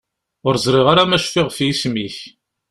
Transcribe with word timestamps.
Ur 0.47 0.55
ẓriɣ 0.63 0.87
ara 0.89 1.03
ma 1.09 1.17
cfiɣ 1.23 1.47
ɣef 1.47 1.57
yisem-ik. 1.65 2.17